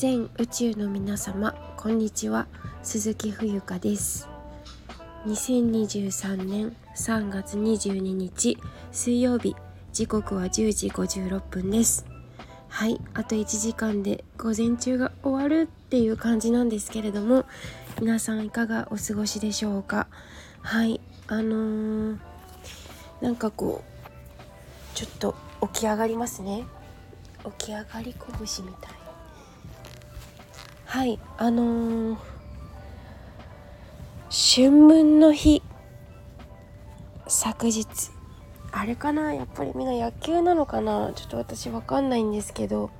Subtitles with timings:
[0.00, 2.46] 全宇宙の皆様こんにちは。
[2.82, 4.30] 鈴木冬香です。
[5.26, 8.56] 2023年3月22日
[8.92, 9.54] 水曜日。
[9.92, 12.06] 時刻は10時56分です。
[12.70, 17.44] はいあと1時間で午前中が終わるっていう感じなんですけれども
[18.00, 20.06] 皆さんいかがお過ごしでしょうか？
[20.62, 22.18] はいあのー、
[23.20, 25.34] なんかこうちょっと
[25.74, 26.64] 起き上がりますね。
[27.58, 28.99] 起き上がり拳みたい。
[30.90, 32.16] はいあのー、
[34.28, 35.62] 春分の日。
[37.28, 37.86] 昨日。
[38.72, 41.12] あれかなやっぱりみんな野球なのかな。
[41.14, 42.90] ちょっと私わかんないんですけど。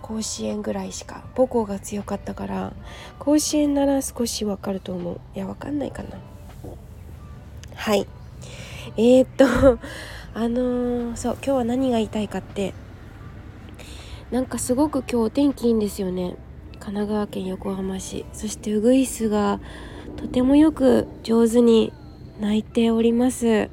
[0.00, 1.24] 甲子園ぐらいしか。
[1.34, 2.72] 母校が強かったから。
[3.18, 5.20] 甲子園なら少しわかると思う。
[5.34, 6.10] いやわかんないかな。
[7.74, 8.06] はい。
[8.96, 9.44] えー、っと
[10.34, 12.74] あのー、そう今日は何が言いたいかって。
[14.30, 16.36] なんかすごく今日天気いいんですよね。
[16.90, 19.60] 神奈川県横浜市そしてウグイスが
[20.16, 21.92] とてもよく上手に
[22.40, 23.70] 鳴いております。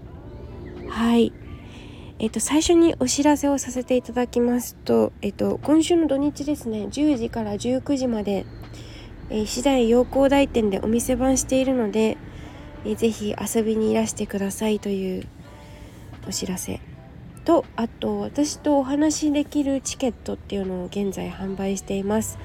[0.87, 1.33] はい。
[2.19, 8.45] えっと最初にお知らせをさせていただきますとえっと今週の土日ですね10時から19時まで
[9.29, 12.17] えー、次第陽光台店でお店番しているので、
[12.85, 15.27] えー、ぜひ遊びにいらしてくださいという
[16.27, 16.79] お知らせ
[17.43, 22.37] とあと私とお話しできるチケットっていうのを現在販売しています。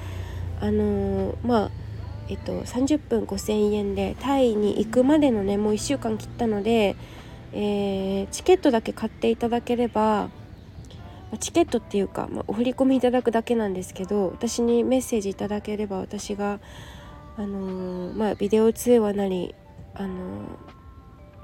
[0.62, 1.70] あのー、まあ
[2.28, 6.94] えっと30分5000円でタイに行くまでのねもう1週間切ったので、
[7.52, 10.30] えー、チケットだけ買っていただければ
[11.40, 16.60] チケットっていうか、まあ、お振り込みいただくだけなんですけど私にメッセージいただければ私が
[17.36, 19.56] あのー、まあビデオ通話なり
[19.94, 20.44] あの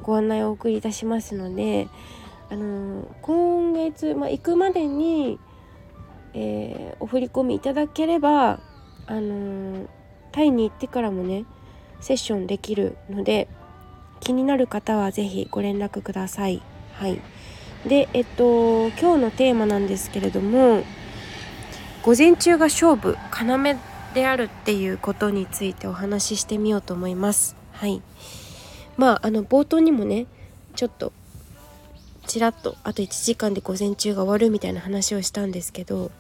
[0.03, 1.89] ご案内をお送りいたしますので
[2.51, 5.39] あの今月、まあ、行くまでに、
[6.33, 8.61] え、お振り込みいただければ
[9.09, 9.89] あのー、
[10.33, 11.45] タイに行ってからもね
[12.01, 13.49] セッションできるので
[14.21, 16.63] 気になる方は是非ご連絡ください。
[16.95, 17.21] はい、
[17.87, 20.83] でえっと今日のテーマなんですけれども
[22.03, 23.77] 午前中が勝負要
[24.15, 27.57] であるっていうことについてお話ししてみようと思います。
[27.73, 28.03] はい
[28.97, 30.27] まああの冒頭にもね
[30.75, 31.13] ちょっと
[32.27, 36.11] ちらっとあと1時間で午前中が終わるみたいな話をしたんですけど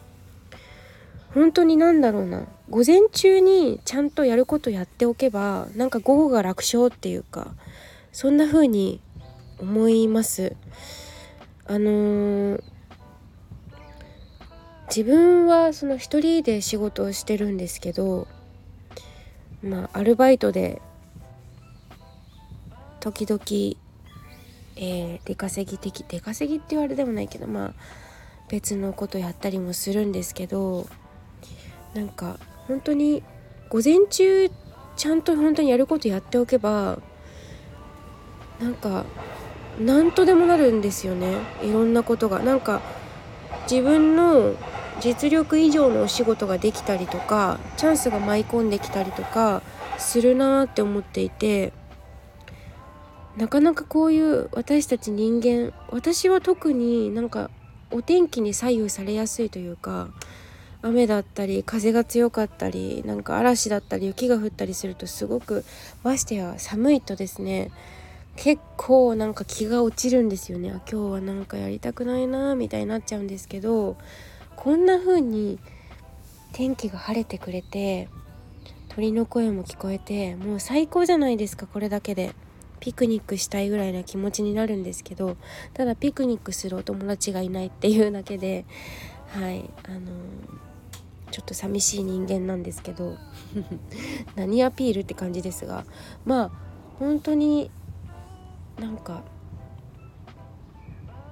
[1.34, 7.54] 本当に何だろうな午前中にちゃんとやることやっておけばなんか午後が楽勝っていうか
[8.12, 9.00] そんな風に
[9.58, 10.54] 思います。
[11.66, 12.62] あのー、
[14.86, 18.26] 自分はその一人で仕事をしてるんですけど
[19.62, 20.80] まあアルバイトで
[23.00, 23.40] 時々、
[24.76, 27.74] えー、出稼ぎ的出稼ぎって言われでもないけどまあ
[28.48, 30.86] 別のことやったりもするんですけど
[31.94, 33.22] なんか本当に
[33.70, 34.50] 午前中
[34.96, 37.00] ちゃんと本当にやることやっておけば
[38.60, 39.04] なんか
[39.80, 41.36] 何とでもなるんですよね。
[41.62, 42.40] いろんなことが。
[42.40, 42.82] なんか
[43.70, 44.54] 自分の
[45.00, 49.62] 実力以上のお仕事ができたりとかチャンスが舞い込んできたりとか
[49.96, 51.72] するなって思っていて
[53.36, 57.50] なかなかこういう私たち人間私は特になんか
[57.92, 60.08] お天気に左右されやすいというか
[60.82, 65.64] 雨だったり風が強かったりなんか嵐だったり雪が降ったりするとすごく
[66.04, 67.70] ましてや寒いとですね
[68.36, 70.70] 結構なんか気が落ちるんですよね。
[70.70, 73.96] あ今日はなんかやりたくないなみたいになっちゃうんですけど
[74.54, 75.58] こんな風に
[76.52, 78.08] 天気が晴れてくれて
[78.90, 82.34] 鳥の声も聞こえてもう最高じゃないですかこれだけで。
[82.80, 85.36] ピクニックしたいぐらいな気持ちになるんですけど
[85.74, 88.66] ただピクニックするお友達がいないっていうだけで
[89.30, 90.67] はいあのー
[91.38, 93.16] ちょっと寂しい人間なんですけど
[94.34, 95.84] 何アピールって感じですが
[96.24, 96.50] まあ
[96.98, 97.70] 本当に
[98.80, 99.22] なんか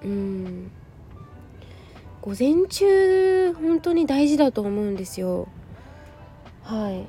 [0.04, 0.70] うん
[2.22, 5.48] 午前中本当に大事だと思うんですよ。
[6.62, 7.06] はい。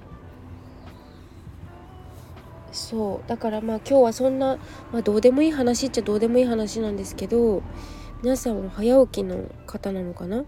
[2.72, 3.30] そう。
[3.30, 4.58] だからまあ今日はそんな、
[4.92, 7.64] まあ、どうでもいい話っちゃどうでもいい話なんですけど
[8.22, 10.46] 皆さんは早起きの方なのかな？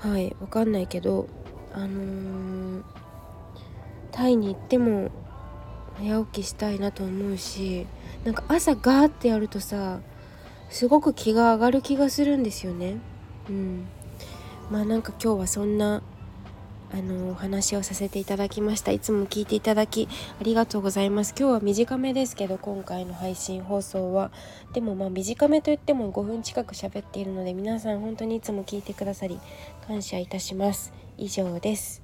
[0.00, 1.28] はいわかんないけど
[1.76, 2.82] あのー、
[4.10, 5.10] タイに行っても
[5.98, 7.86] 早起きしたいなと思うし
[8.24, 10.00] なんか朝ガーってやるとさ
[10.70, 12.96] すごく気が上がる気がするんですよね。
[13.48, 13.86] うん。
[14.70, 16.02] まあなんか今日はそんな
[16.92, 18.92] あのお話をさせていただきました。
[18.92, 20.08] いつも聞いていただき
[20.40, 21.34] ありがとうございます。
[21.38, 24.30] 今日は短めですけど今回の配信放送は
[24.72, 29.40] でもまあ短めといっても5分近く喋っているので皆さん本当にいつも聞いてくださり
[29.86, 30.92] 感謝いたします。
[31.18, 32.02] 以上です。